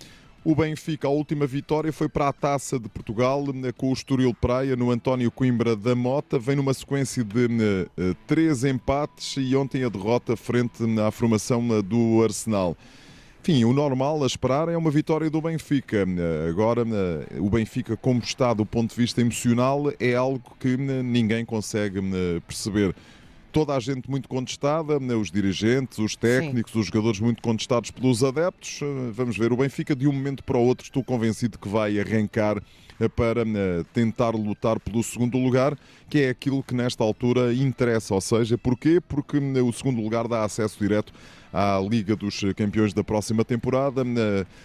O 0.45 0.53
Benfica, 0.53 1.07
a 1.07 1.09
última 1.09 1.47
vitória 1.47 1.91
foi 1.91 2.07
para 2.07 2.27
a 2.27 2.31
Taça 2.31 2.79
de 2.79 2.87
Portugal 2.87 3.43
eh, 3.63 3.71
com 3.71 3.89
o 3.89 3.93
Estoril 3.93 4.31
Praia 4.31 4.75
no 4.75 4.91
António 4.91 5.31
Coimbra 5.31 5.75
da 5.75 5.95
Mota. 5.95 6.37
Vem 6.37 6.55
numa 6.55 6.71
sequência 6.71 7.23
de 7.23 7.47
uh, 7.47 8.15
três 8.27 8.63
empates 8.63 9.37
e 9.39 9.55
ontem 9.55 9.83
a 9.83 9.89
derrota 9.89 10.37
frente 10.37 10.83
à 10.99 11.09
formação 11.09 11.67
do 11.81 12.21
Arsenal. 12.23 12.77
Enfim, 13.41 13.63
o 13.63 13.73
normal 13.73 14.21
a 14.23 14.27
esperar 14.27 14.69
é 14.69 14.77
uma 14.77 14.91
vitória 14.91 15.31
do 15.31 15.41
Benfica. 15.41 16.05
Agora, 16.47 16.83
o 17.39 17.49
Benfica, 17.49 17.97
como 17.97 18.19
está 18.19 18.53
do 18.53 18.67
ponto 18.67 18.91
de 18.91 19.01
vista 19.01 19.21
emocional, 19.21 19.91
é 19.99 20.13
algo 20.13 20.55
que 20.59 20.77
ninguém 20.77 21.43
consegue 21.43 22.01
perceber 22.45 22.95
toda 23.55 23.73
a 23.73 23.79
gente 23.79 24.11
muito 24.11 24.27
contestada, 24.27 24.99
né, 24.99 25.15
os 25.15 25.31
dirigentes, 25.31 25.97
os 25.97 26.13
técnicos, 26.13 26.73
Sim. 26.73 26.79
os 26.79 26.87
jogadores 26.87 27.21
muito 27.21 27.41
contestados 27.41 27.89
pelos 27.89 28.21
adeptos. 28.21 28.81
Eh, 28.81 29.11
vamos 29.13 29.37
ver, 29.37 29.53
o 29.53 29.55
Benfica 29.55 29.95
de 29.95 30.09
um 30.09 30.11
momento 30.11 30.43
para 30.43 30.57
o 30.57 30.61
outro 30.61 30.83
estou 30.83 31.01
convencido 31.01 31.57
que 31.57 31.69
vai 31.69 31.97
arrancar 31.97 32.61
eh, 32.99 33.07
para 33.07 33.45
né, 33.45 33.85
tentar 33.93 34.31
lutar 34.31 34.77
pelo 34.77 35.01
segundo 35.01 35.37
lugar, 35.37 35.77
que 36.09 36.19
é 36.19 36.29
aquilo 36.31 36.61
que 36.61 36.73
nesta 36.75 37.01
altura 37.01 37.53
interessa. 37.53 38.13
Ou 38.13 38.19
seja, 38.19 38.57
porquê? 38.57 38.99
Porque 38.99 39.39
né, 39.39 39.61
o 39.61 39.71
segundo 39.71 40.01
lugar 40.01 40.27
dá 40.27 40.43
acesso 40.43 40.77
direto 40.77 41.13
à 41.55 41.79
Liga 41.79 42.17
dos 42.17 42.41
Campeões 42.53 42.93
da 42.93 43.01
próxima 43.01 43.45
temporada, 43.45 44.03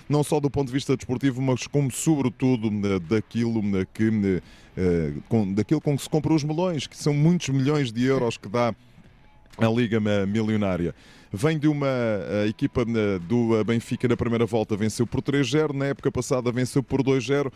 não 0.09 0.25
só 0.25 0.41
do 0.41 0.51
ponto 0.51 0.67
de 0.67 0.73
vista 0.73 0.97
desportivo, 0.97 1.41
mas 1.41 1.69
como 1.69 1.89
sobretudo 1.93 2.69
daquilo 2.99 3.63
que 3.95 4.43
eh, 4.77 5.13
com, 5.29 5.53
daquilo 5.53 5.81
com 5.81 5.97
que 5.97 6.03
se 6.03 6.11
compram 6.11 6.35
os 6.35 6.43
melões, 6.43 6.89
que 6.89 6.97
são 6.97 7.15
muitos 7.15 7.49
milhões 7.51 7.93
de 7.93 8.05
euros 8.05 8.37
que 8.37 8.49
dá 8.49 8.75
a 9.57 9.69
Liga 9.69 10.01
Milionária. 10.27 10.93
Vem 11.33 11.57
de 11.57 11.69
uma 11.69 11.87
equipa 12.49 12.85
do 13.29 13.63
Benfica 13.65 14.09
na 14.09 14.17
primeira 14.17 14.45
volta, 14.45 14.77
venceu 14.77 15.07
por 15.07 15.23
3-0, 15.23 15.73
na 15.73 15.87
época 15.87 16.11
passada 16.11 16.51
venceu 16.51 16.83
por 16.83 17.05
2-0 17.05 17.53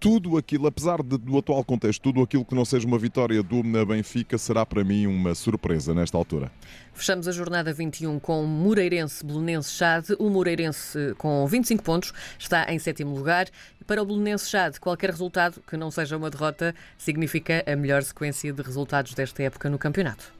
tudo 0.00 0.38
aquilo, 0.38 0.66
apesar 0.66 1.02
de, 1.02 1.18
do 1.18 1.36
atual 1.36 1.62
contexto, 1.62 2.00
tudo 2.00 2.22
aquilo 2.22 2.44
que 2.44 2.54
não 2.54 2.64
seja 2.64 2.86
uma 2.86 2.98
vitória 2.98 3.42
do 3.42 3.62
Benfica 3.84 4.38
será 4.38 4.64
para 4.64 4.82
mim 4.82 5.06
uma 5.06 5.34
surpresa 5.34 5.92
nesta 5.92 6.16
altura. 6.16 6.50
Fechamos 6.94 7.28
a 7.28 7.32
jornada 7.32 7.72
21 7.72 8.18
com 8.18 8.44
Moreirense, 8.44 9.24
Belenense, 9.24 9.70
Chade. 9.70 10.16
O 10.18 10.30
Moreirense 10.30 11.14
com 11.18 11.46
25 11.46 11.84
pontos 11.84 12.12
está 12.38 12.72
em 12.72 12.78
sétimo 12.78 13.14
lugar. 13.14 13.48
Para 13.86 14.02
o 14.02 14.06
Belenense 14.06 14.48
Chade, 14.48 14.80
qualquer 14.80 15.10
resultado 15.10 15.62
que 15.66 15.76
não 15.76 15.90
seja 15.90 16.16
uma 16.16 16.30
derrota 16.30 16.74
significa 16.96 17.62
a 17.66 17.76
melhor 17.76 18.02
sequência 18.02 18.52
de 18.52 18.62
resultados 18.62 19.12
desta 19.12 19.42
época 19.42 19.68
no 19.68 19.78
campeonato. 19.78 20.39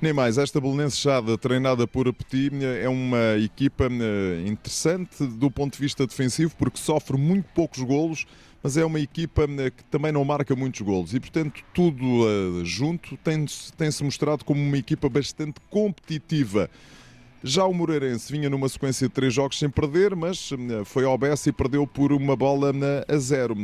Nem 0.00 0.12
mais, 0.12 0.38
esta 0.38 0.60
Belenense 0.60 0.96
Chada, 0.96 1.36
treinada 1.36 1.86
por 1.86 2.12
Petit, 2.12 2.52
é 2.64 2.88
uma 2.88 3.36
equipa 3.36 3.88
eh, 3.90 4.46
interessante 4.46 5.26
do 5.26 5.50
ponto 5.50 5.74
de 5.74 5.80
vista 5.80 6.06
defensivo, 6.06 6.54
porque 6.56 6.78
sofre 6.78 7.16
muito 7.16 7.46
poucos 7.52 7.82
golos, 7.82 8.24
mas 8.62 8.76
é 8.76 8.84
uma 8.84 9.00
equipa 9.00 9.42
eh, 9.42 9.70
que 9.70 9.82
também 9.84 10.12
não 10.12 10.24
marca 10.24 10.54
muitos 10.54 10.80
golos 10.82 11.14
e, 11.14 11.20
portanto, 11.20 11.62
tudo 11.74 12.64
junto 12.64 13.16
tem-se 13.18 13.72
tem 13.72 13.90
mostrado 14.02 14.44
como 14.44 14.60
uma 14.60 14.78
equipa 14.78 15.08
bastante 15.08 15.60
competitiva. 15.68 16.70
Já 17.42 17.64
o 17.64 17.72
Moreirense 17.72 18.32
vinha 18.32 18.50
numa 18.50 18.68
sequência 18.68 19.06
de 19.08 19.14
três 19.14 19.32
jogos 19.32 19.58
sem 19.58 19.70
perder, 19.70 20.14
mas 20.16 20.50
foi 20.84 21.04
ao 21.04 21.16
Bessa 21.16 21.48
e 21.48 21.52
perdeu 21.52 21.86
por 21.86 22.12
uma 22.12 22.34
bola 22.34 22.72
a 23.06 23.16
zero. 23.16 23.54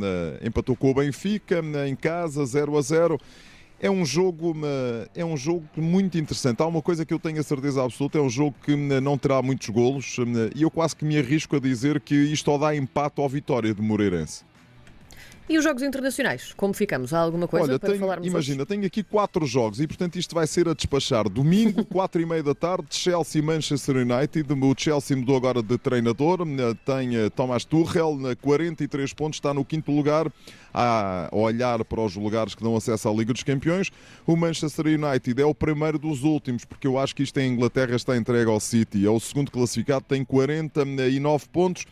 Empatou 0.45 0.77
com 0.77 0.93
o 0.93 0.95
Benfica 0.95 1.61
em 1.87 1.97
casa, 1.97 2.45
0 2.47 2.79
a 2.79 2.81
0 2.81 3.21
é 3.85 3.91
um 3.91 4.03
jogo 4.03 4.55
é 5.15 5.23
um 5.23 5.37
jogo 5.37 5.63
muito 5.77 6.17
interessante. 6.17 6.63
Há 6.63 6.67
uma 6.67 6.81
coisa 6.81 7.05
que 7.05 7.13
eu 7.13 7.19
tenho 7.19 7.39
a 7.39 7.43
certeza 7.43 7.85
absoluta, 7.85 8.17
é 8.17 8.21
um 8.23 8.31
jogo 8.31 8.57
que 8.65 8.75
não 8.75 9.19
terá 9.19 9.43
muitos 9.43 9.69
golos 9.69 10.17
e 10.57 10.63
eu 10.63 10.71
quase 10.71 10.97
que 10.97 11.05
me 11.05 11.19
arrisco 11.19 11.57
a 11.57 11.61
dizer 11.61 12.01
que 12.01 12.15
isto 12.15 12.51
ou 12.51 12.59
dá 12.59 12.75
empate 12.75 13.21
ou 13.21 13.29
vitória 13.29 13.75
de 13.75 13.83
Moreirense. 13.83 14.43
E 15.47 15.59
os 15.59 15.65
jogos 15.65 15.83
internacionais? 15.83 16.55
Como 16.57 16.73
ficamos? 16.73 17.13
Há 17.13 17.19
alguma 17.19 17.47
coisa 17.47 17.73
Olha, 17.73 17.79
para 17.79 17.91
tenho, 17.91 18.01
falarmos 18.01 18.27
Imagina, 18.27 18.63
hoje? 18.63 18.67
tenho 18.67 18.87
aqui 18.87 19.03
quatro 19.03 19.45
jogos 19.45 19.79
e, 19.79 19.87
portanto, 19.87 20.17
isto 20.17 20.35
vai 20.35 20.47
ser 20.47 20.67
a 20.69 20.73
despachar. 20.75 21.29
Domingo, 21.29 21.85
quatro 21.87 22.21
e 22.23 22.25
meia 22.25 22.43
da 22.43 22.55
tarde, 22.55 22.87
Chelsea 22.91 23.43
Manchester 23.43 23.97
United. 23.97 24.51
O 24.51 24.75
Chelsea 24.77 25.15
mudou 25.15 25.37
agora 25.37 25.63
de 25.63 25.77
treinador. 25.77 26.39
Tem 26.87 27.17
eh, 27.17 27.29
Thomas 27.29 27.65
Tuchel, 27.67 28.19
43 28.41 29.13
pontos, 29.13 29.37
está 29.37 29.53
no 29.53 29.65
quinto 29.67 29.93
lugar 29.93 30.33
a 30.73 31.29
olhar 31.31 31.85
para 31.85 32.01
os 32.01 32.17
lugares 32.17 32.55
que 32.55 32.63
dão 32.63 32.75
acesso 32.75 33.09
à 33.09 33.13
Liga 33.13 33.33
dos 33.33 33.43
Campeões. 33.43 33.91
O 34.27 34.35
Manchester 34.37 34.87
United 34.87 35.41
é 35.41 35.45
o 35.45 35.55
primeiro 35.55 35.99
dos 35.99 36.25
últimos, 36.25 36.65
porque 36.65 36.87
eu 36.87 36.99
acho 36.99 37.15
que 37.15 37.23
isto 37.23 37.39
em 37.39 37.53
Inglaterra 37.53 37.95
está 37.95 38.17
entregue 38.17 38.51
ao 38.51 38.59
City. 38.59 39.07
É 39.07 39.11
o 39.11 39.21
segundo 39.21 39.51
classificado, 39.51 40.07
tem 40.09 40.25
49 40.25 41.49
pontos. 41.53 41.85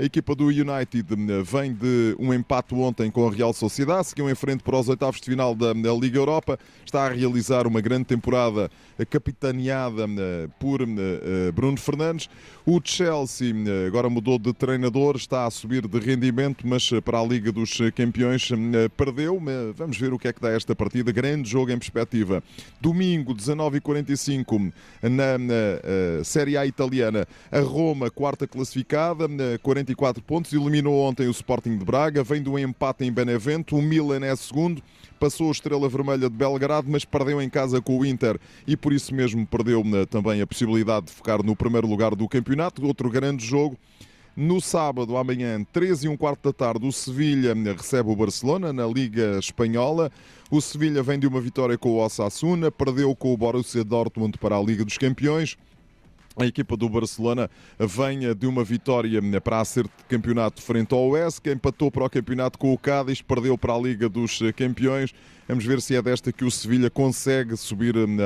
A 0.00 0.04
equipa 0.04 0.32
do 0.32 0.44
United 0.44 1.12
eh, 1.12 1.42
vem 1.42 1.72
de 1.72 2.14
um 2.20 2.32
empate 2.32 2.72
ontem 2.72 3.10
com 3.10 3.26
a 3.26 3.32
Real 3.32 3.52
Sociedade, 3.52 4.06
seguiu 4.06 4.30
em 4.30 4.34
frente 4.36 4.62
para 4.62 4.78
os 4.78 4.88
oitavos 4.88 5.20
de 5.20 5.28
final 5.28 5.56
da, 5.56 5.72
Liga 6.00 6.16
Europa, 6.16 6.56
está 6.86 7.06
a 7.06 7.08
realizar 7.08 7.66
uma 7.66 7.80
grande 7.80 8.04
temporada 8.04 8.70
eh, 8.96 9.04
capitaneada 9.04 10.04
eh, 10.04 10.48
por 10.60 10.78
Bruno 11.52 11.76
Fernandes. 11.78 12.30
O 12.64 12.80
Chelsea 12.84 13.52
agora 13.88 14.08
mudou 14.08 14.38
de 14.38 14.52
treinador, 14.52 15.16
está 15.16 15.46
a 15.46 15.50
subir 15.50 15.88
de 15.88 15.98
rendimento, 15.98 16.64
mas 16.64 16.88
para 17.04 17.18
a 17.18 17.24
Liga 17.24 17.50
dos 17.50 17.78
Campeões 17.96 18.50
perdeu. 18.96 19.42
Vamos 19.74 19.98
ver 19.98 20.12
o 20.12 20.18
que 20.18 20.28
é 20.28 20.32
que 20.32 20.40
dá 20.40 20.50
esta 20.50 20.76
partida. 20.76 21.10
Grande 21.10 21.48
jogo 21.48 21.72
em 21.72 21.78
perspectiva. 21.78 22.42
Domingo, 22.80 23.34
19h45, 23.34 24.70
na, 25.02 25.38
na 25.38 26.24
Série 26.24 26.58
A 26.58 26.66
italiana, 26.66 27.26
a 27.50 27.60
Roma, 27.60 28.10
quarta 28.10 28.46
classificada, 28.46 29.26
40 29.62 29.87
24 29.88 30.22
pontos, 30.22 30.52
eliminou 30.52 31.00
ontem 31.00 31.26
o 31.26 31.30
Sporting 31.30 31.78
de 31.78 31.84
Braga, 31.84 32.22
vem 32.22 32.42
do 32.42 32.58
empate 32.58 33.04
em 33.04 33.12
Benevento, 33.12 33.74
o 33.76 33.80
Milan 33.82 34.24
é 34.24 34.36
segundo, 34.36 34.82
passou 35.18 35.48
a 35.48 35.52
Estrela 35.52 35.88
Vermelha 35.88 36.28
de 36.28 36.36
Belgrado, 36.36 36.88
mas 36.90 37.04
perdeu 37.06 37.40
em 37.40 37.48
casa 37.48 37.80
com 37.80 37.98
o 37.98 38.04
Inter 38.04 38.38
e 38.66 38.76
por 38.76 38.92
isso 38.92 39.14
mesmo 39.14 39.46
perdeu 39.46 39.82
eh, 39.94 40.04
também 40.04 40.42
a 40.42 40.46
possibilidade 40.46 41.06
de 41.06 41.12
ficar 41.12 41.42
no 41.42 41.56
primeiro 41.56 41.86
lugar 41.86 42.14
do 42.14 42.28
campeonato. 42.28 42.84
Outro 42.84 43.08
grande 43.08 43.44
jogo. 43.44 43.78
No 44.36 44.60
sábado, 44.60 45.16
amanhã, 45.16 45.66
13 45.72 46.06
e 46.06 46.08
um 46.08 46.16
quarto 46.16 46.44
da 46.44 46.52
tarde, 46.52 46.86
o 46.86 46.92
Sevilha 46.92 47.52
eh, 47.52 47.72
recebe 47.72 48.10
o 48.10 48.16
Barcelona 48.16 48.72
na 48.72 48.86
Liga 48.86 49.38
Espanhola. 49.38 50.12
O 50.50 50.60
Sevilha 50.60 51.02
vem 51.02 51.18
de 51.18 51.26
uma 51.26 51.40
vitória 51.40 51.78
com 51.78 51.90
o 51.90 52.04
Osasuna, 52.04 52.70
perdeu 52.70 53.16
com 53.16 53.32
o 53.32 53.36
Borussia 53.36 53.82
Dortmund 53.82 54.36
para 54.38 54.56
a 54.56 54.62
Liga 54.62 54.84
dos 54.84 54.98
Campeões. 54.98 55.56
A 56.38 56.46
equipa 56.46 56.76
do 56.76 56.88
Barcelona 56.88 57.50
vem 57.76 58.32
de 58.32 58.46
uma 58.46 58.62
vitória 58.62 59.20
para 59.40 59.60
acerto 59.60 59.90
de 59.98 60.04
campeonato 60.04 60.62
frente 60.62 60.94
ao 60.94 61.10
que 61.42 61.50
empatou 61.50 61.90
para 61.90 62.04
o 62.04 62.10
campeonato 62.10 62.56
com 62.56 62.72
o 62.72 62.78
Cádiz, 62.78 63.20
perdeu 63.20 63.58
para 63.58 63.74
a 63.74 63.78
Liga 63.78 64.08
dos 64.08 64.38
Campeões. 64.54 65.12
Vamos 65.48 65.64
ver 65.64 65.80
se 65.80 65.96
é 65.96 66.02
desta 66.02 66.30
que 66.30 66.44
o 66.44 66.50
Sevilha 66.50 66.90
consegue 66.90 67.56
subir 67.56 67.96
hum, 67.96 68.18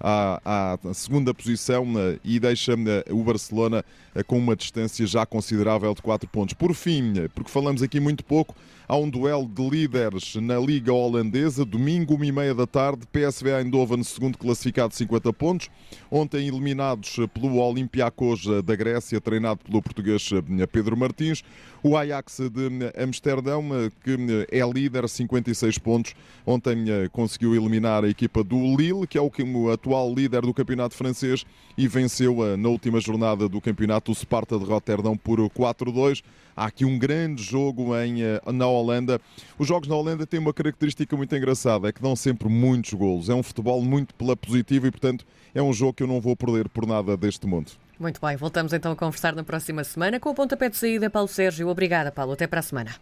à, 0.00 0.78
à 0.82 0.94
segunda 0.94 1.34
posição 1.34 1.84
hum, 1.84 2.16
e 2.24 2.40
deixa 2.40 2.74
hum, 2.74 2.84
o 3.10 3.22
Barcelona 3.22 3.84
com 4.26 4.38
uma 4.38 4.56
distância 4.56 5.06
já 5.06 5.26
considerável 5.26 5.94
de 5.94 6.00
4 6.00 6.26
pontos. 6.30 6.54
Por 6.54 6.74
fim, 6.74 7.28
porque 7.34 7.50
falamos 7.50 7.82
aqui 7.82 8.00
muito 8.00 8.24
pouco, 8.24 8.56
há 8.88 8.96
um 8.96 9.10
duelo 9.10 9.46
de 9.46 9.68
líderes 9.68 10.36
na 10.36 10.58
Liga 10.58 10.90
Holandesa, 10.90 11.66
domingo, 11.66 12.14
1 12.14 12.24
e 12.24 12.32
meia 12.32 12.54
da 12.54 12.66
tarde, 12.66 13.06
PSV 13.12 13.50
Eindhoven, 13.60 14.02
segundo 14.02 14.38
classificado, 14.38 14.94
50 14.94 15.32
pontos. 15.34 15.68
Ontem 16.10 16.48
eliminados 16.48 17.16
pelo 17.34 17.58
Olympiacos 17.58 18.46
da 18.64 18.74
Grécia, 18.74 19.20
treinado 19.20 19.60
pelo 19.62 19.82
português 19.82 20.30
Pedro 20.72 20.96
Martins. 20.96 21.44
O 21.82 21.96
Ajax 21.96 22.40
de 22.50 23.02
Amsterdão, 23.02 23.64
que 24.04 24.16
é 24.50 24.66
líder, 24.66 25.08
56 25.08 25.78
pontos. 25.78 26.14
Ontem 26.46 26.70
ontem 26.70 27.08
conseguiu 27.10 27.54
eliminar 27.54 28.04
a 28.04 28.08
equipa 28.08 28.44
do 28.44 28.56
Lille, 28.76 29.06
que 29.06 29.18
é 29.18 29.20
o 29.20 29.70
atual 29.70 30.12
líder 30.14 30.42
do 30.42 30.54
campeonato 30.54 30.94
francês, 30.94 31.44
e 31.76 31.88
venceu 31.88 32.56
na 32.56 32.68
última 32.68 33.00
jornada 33.00 33.48
do 33.48 33.60
campeonato 33.60 34.12
o 34.12 34.14
Sparta 34.14 34.58
de 34.58 34.64
Roterdão 34.64 35.16
por 35.16 35.38
4-2. 35.38 36.22
Há 36.56 36.66
aqui 36.66 36.84
um 36.84 36.98
grande 36.98 37.42
jogo 37.42 37.96
em, 37.96 38.18
na 38.52 38.66
Holanda. 38.66 39.20
Os 39.58 39.66
jogos 39.66 39.88
na 39.88 39.96
Holanda 39.96 40.26
têm 40.26 40.40
uma 40.40 40.52
característica 40.52 41.16
muito 41.16 41.34
engraçada, 41.34 41.88
é 41.88 41.92
que 41.92 42.02
dão 42.02 42.14
sempre 42.14 42.48
muitos 42.48 42.92
golos. 42.92 43.28
É 43.28 43.34
um 43.34 43.42
futebol 43.42 43.82
muito 43.82 44.14
pela 44.14 44.36
positiva 44.36 44.86
e, 44.86 44.90
portanto, 44.90 45.24
é 45.54 45.62
um 45.62 45.72
jogo 45.72 45.94
que 45.94 46.02
eu 46.02 46.06
não 46.06 46.20
vou 46.20 46.36
perder 46.36 46.68
por 46.68 46.86
nada 46.86 47.16
deste 47.16 47.46
mundo. 47.46 47.72
Muito 48.00 48.18
bem, 48.18 48.34
voltamos 48.34 48.72
então 48.72 48.92
a 48.92 48.96
conversar 48.96 49.34
na 49.34 49.44
próxima 49.44 49.84
semana 49.84 50.18
com 50.18 50.30
o 50.30 50.34
pontapé 50.34 50.70
de 50.70 50.76
saída, 50.78 51.10
Paulo 51.10 51.28
Sérgio. 51.28 51.68
Obrigada, 51.68 52.10
Paulo. 52.10 52.32
Até 52.32 52.46
para 52.46 52.60
a 52.60 52.62
semana. 52.62 52.96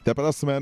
Até 0.00 0.12
para 0.12 0.28
a 0.28 0.32
semana. 0.32 0.58